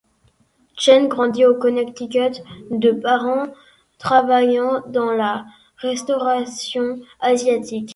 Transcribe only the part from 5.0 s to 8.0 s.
la restauration asiatique.